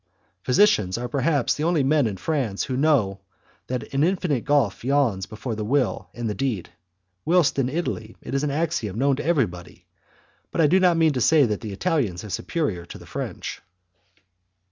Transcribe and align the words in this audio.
Physicians 0.41 0.97
are, 0.97 1.07
perhaps, 1.07 1.53
the 1.53 1.63
only 1.63 1.83
men 1.83 2.07
in 2.07 2.17
France 2.17 2.63
who 2.63 2.75
know 2.75 3.19
that 3.67 3.93
an 3.93 4.03
infinite 4.03 4.45
gulf 4.45 4.83
yawns 4.83 5.27
between 5.27 5.55
the 5.57 5.63
will 5.63 6.09
and 6.15 6.27
the 6.27 6.33
deed, 6.33 6.71
whilst 7.23 7.59
in 7.59 7.69
Italy 7.69 8.17
it 8.19 8.33
is 8.33 8.43
an 8.43 8.49
axiom 8.49 8.97
known 8.97 9.15
to 9.17 9.23
everybody; 9.23 9.85
but 10.49 10.59
I 10.59 10.65
do 10.65 10.79
not 10.79 10.97
mean 10.97 11.13
to 11.13 11.21
say 11.21 11.45
that 11.45 11.61
the 11.61 11.71
Italians 11.71 12.23
are 12.23 12.31
superior 12.31 12.83
to 12.87 12.97
the 12.97 13.05
French. 13.05 13.61